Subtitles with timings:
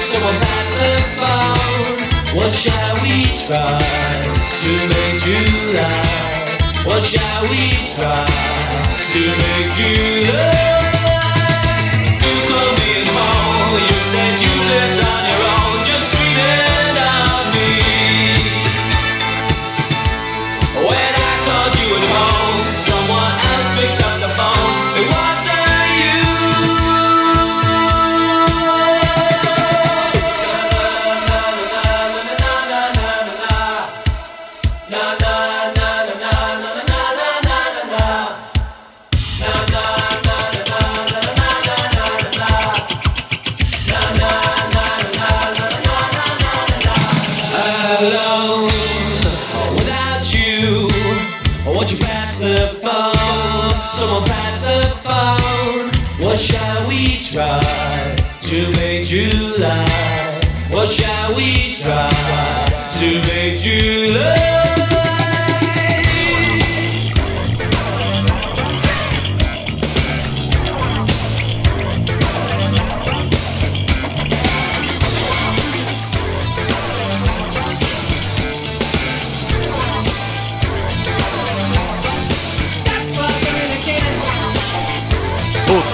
[0.00, 2.36] someone pass the phone.
[2.36, 3.78] What shall we try
[4.62, 6.02] to make July?
[6.84, 8.26] What shall we try
[9.12, 10.77] to make July?
[56.38, 58.16] What shall we try?
[58.42, 60.40] To make July.
[60.70, 62.10] What shall we try?
[63.00, 64.47] To make July.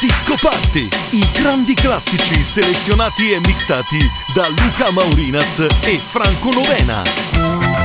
[0.00, 3.98] Disco Party, i grandi classici selezionati e mixati
[4.34, 7.75] da Luca Maurinaz e Franco Novena.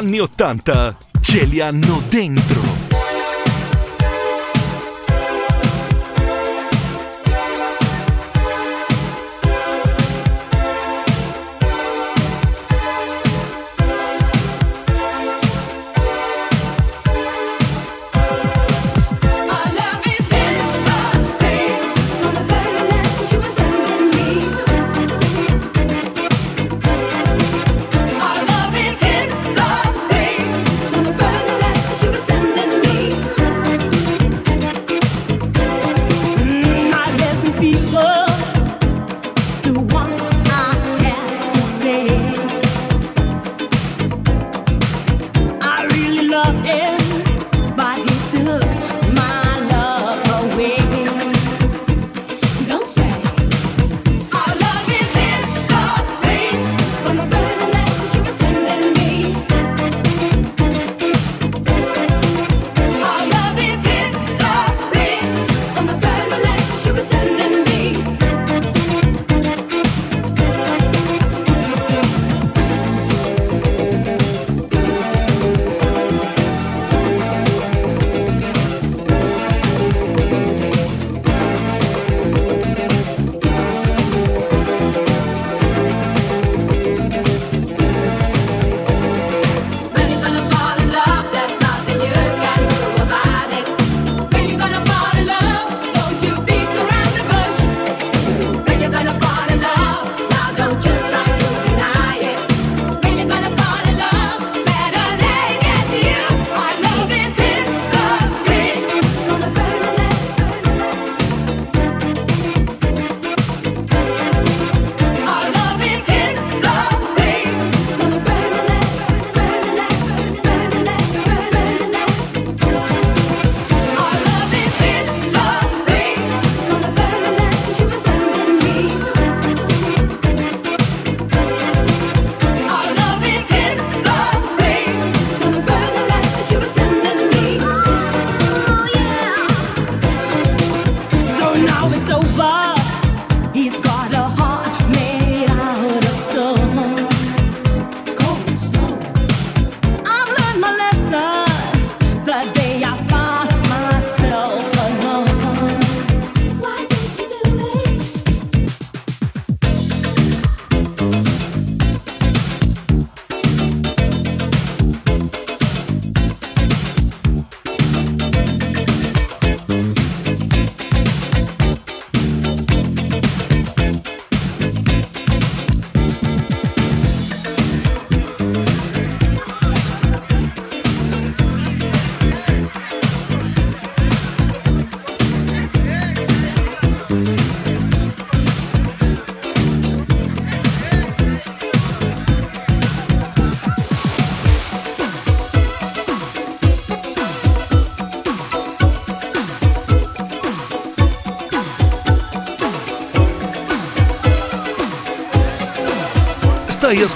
[0.00, 2.79] anni Ottanta ce li hanno dentro.